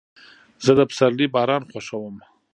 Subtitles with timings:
[0.65, 2.17] زه د پسرلي باران خوښوم.